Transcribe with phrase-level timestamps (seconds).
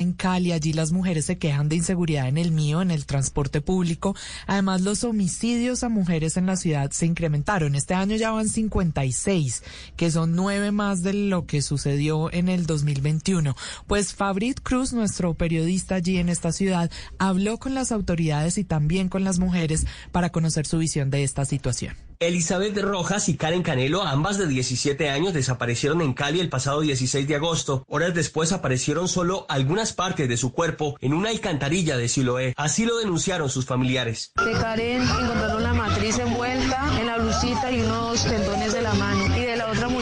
[0.00, 3.60] En Cali, allí las mujeres se quejan de inseguridad en el mío, en el transporte
[3.60, 4.14] público.
[4.46, 7.74] Además, los homicidios a mujeres en la ciudad se incrementaron.
[7.74, 9.64] Este año ya van 56,
[9.96, 13.56] que son nueve más de lo que sucedió en el 2021.
[13.88, 19.08] Pues Fabrit Cruz, nuestro periodista allí en esta ciudad, habló con las autoridades y también
[19.08, 21.96] con las mujeres para conocer su visión de esta situación.
[22.20, 27.28] Elizabeth Rojas y Karen Canelo, ambas de 17 años, desaparecieron en Cali el pasado 16
[27.28, 27.84] de agosto.
[27.88, 32.54] Horas después aparecieron solo algunas partes de su cuerpo en una alcantarilla de Siloé.
[32.56, 34.32] Así lo denunciaron sus familiares.
[34.44, 39.36] De Karen encontraron la matriz envuelta en la blusita y unos tendones de la mano.
[39.36, 39.97] Y de la otra brazos.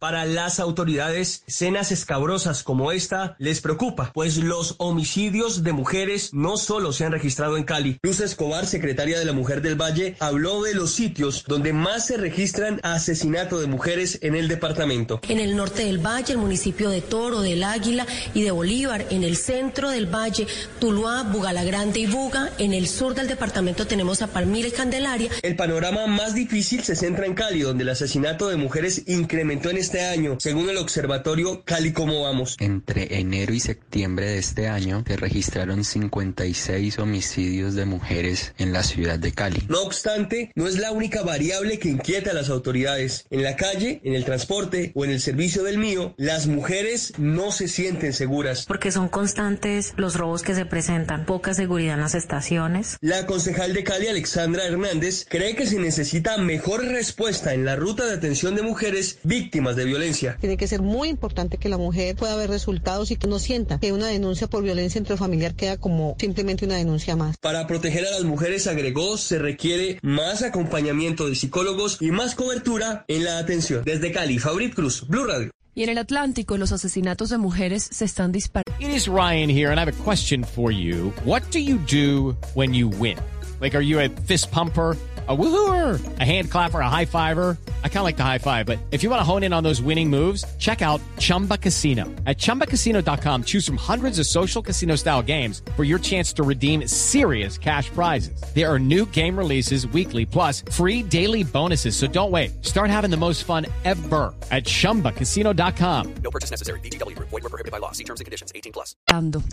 [0.00, 6.56] Para las autoridades, escenas escabrosas como esta les preocupa, pues los homicidios de mujeres no
[6.56, 7.98] solo se han registrado en Cali.
[8.02, 12.16] Luz Escobar, secretaria de la Mujer del Valle, habló de los sitios donde más se
[12.16, 15.20] registran asesinato de mujeres en el departamento.
[15.28, 19.06] En el norte del Valle, el municipio de Toro, del Águila y de Bolívar.
[19.10, 20.46] En el centro del Valle,
[20.78, 22.50] Tuluá, Bugalagrande y Buga.
[22.58, 25.30] En el sur del departamento tenemos a Palmira y Candelaria.
[25.42, 29.78] El panorama más difícil se centra en Cali, donde el asesinato de mujeres incrementó en
[29.86, 32.56] este año, según el observatorio Cali Cómo Vamos.
[32.58, 38.82] Entre enero y septiembre de este año se registraron 56 homicidios de mujeres en la
[38.82, 39.62] ciudad de Cali.
[39.68, 43.26] No obstante, no es la única variable que inquieta a las autoridades.
[43.30, 47.52] En la calle, en el transporte o en el servicio del mío, las mujeres no
[47.52, 48.66] se sienten seguras.
[48.66, 52.96] Porque son constantes los robos que se presentan, poca seguridad en las estaciones.
[53.02, 58.04] La concejal de Cali, Alexandra Hernández, cree que se necesita mejor respuesta en la ruta
[58.04, 60.36] de atención de mujeres víctimas de violencia.
[60.40, 63.78] Tiene que ser muy importante que la mujer pueda ver resultados y que no sienta
[63.78, 67.36] que una denuncia por violencia intrafamiliar queda como simplemente una denuncia más.
[67.38, 73.04] Para proteger a las mujeres, agregó, se requiere más acompañamiento de psicólogos y más cobertura
[73.08, 73.84] en la atención.
[73.84, 75.50] Desde Cali, Fabrit Cruz, Blue Radio.
[75.74, 78.72] Y en el Atlántico, los asesinatos de mujeres se están disparando.
[78.80, 81.12] It is Ryan here, and I have a question for you.
[81.24, 83.18] What do you do when you win?
[83.60, 84.96] Like, are you a fist pumper?
[85.28, 87.56] a woohooer, a hand clapper, a high fiver.
[87.86, 89.62] I kind of like the high five, but if you want to hone in on
[89.62, 92.04] those winning moves, check out Chumba Casino.
[92.26, 96.86] At ChumbaCasino.com, choose from hundreds of social casino style games for your chance to redeem
[96.86, 98.40] serious cash prizes.
[98.54, 101.96] There are new game releases weekly, plus free daily bonuses.
[101.96, 102.64] So don't wait.
[102.64, 106.14] Start having the most fun ever at ChumbaCasino.com.
[106.22, 106.80] No purchase necessary.
[106.80, 107.18] BGW.
[107.18, 107.92] Void were prohibited by law.
[107.92, 108.52] See terms and conditions.
[108.54, 108.94] 18 plus.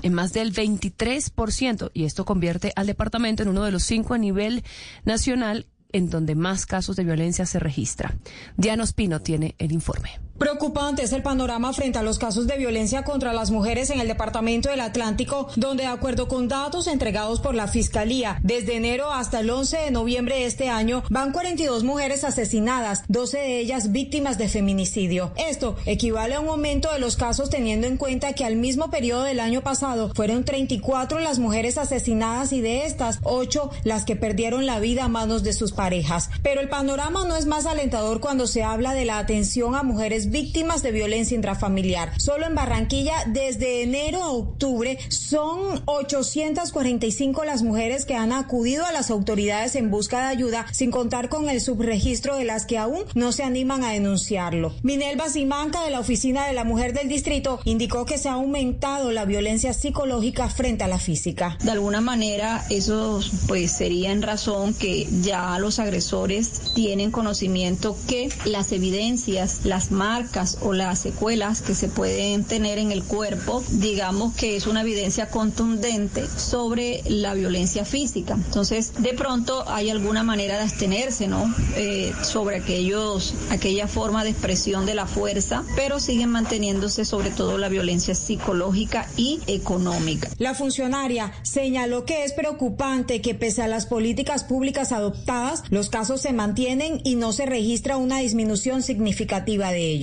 [0.03, 4.17] En más del 23%, y esto convierte al departamento en uno de los cinco a
[4.17, 4.63] nivel
[5.05, 8.13] nacional en donde más casos de violencia se registra.
[8.57, 10.19] Diana Ospino tiene el informe.
[10.43, 14.09] Preocupante es el panorama frente a los casos de violencia contra las mujeres en el
[14.09, 19.39] departamento del Atlántico, donde de acuerdo con datos entregados por la Fiscalía, desde enero hasta
[19.39, 24.37] el 11 de noviembre de este año van 42 mujeres asesinadas, 12 de ellas víctimas
[24.37, 25.31] de feminicidio.
[25.37, 29.23] Esto equivale a un aumento de los casos teniendo en cuenta que al mismo periodo
[29.23, 34.65] del año pasado fueron 34 las mujeres asesinadas y de estas 8 las que perdieron
[34.65, 36.29] la vida a manos de sus parejas.
[36.41, 40.31] Pero el panorama no es más alentador cuando se habla de la atención a mujeres
[40.33, 42.19] víctimas de violencia intrafamiliar.
[42.19, 48.91] Solo en Barranquilla, desde enero a octubre, son 845 las mujeres que han acudido a
[48.91, 53.03] las autoridades en busca de ayuda, sin contar con el subregistro de las que aún
[53.13, 54.73] no se animan a denunciarlo.
[54.81, 59.11] Minelva Simanca, de la Oficina de la Mujer del Distrito, indicó que se ha aumentado
[59.11, 61.59] la violencia psicológica frente a la física.
[61.63, 68.29] De alguna manera, eso pues sería en razón que ya los agresores tienen conocimiento que
[68.45, 73.63] las evidencias, las marcas, marcas o las secuelas que se pueden tener en el cuerpo,
[73.71, 78.35] digamos que es una evidencia contundente sobre la violencia física.
[78.35, 81.51] Entonces, de pronto hay alguna manera de abstenerse, ¿no?
[81.77, 87.57] Eh, sobre aquellos, aquella forma de expresión de la fuerza, pero siguen manteniéndose sobre todo
[87.57, 90.29] la violencia psicológica y económica.
[90.37, 96.21] La funcionaria señaló que es preocupante que pese a las políticas públicas adoptadas, los casos
[96.21, 100.02] se mantienen y no se registra una disminución significativa de ellos.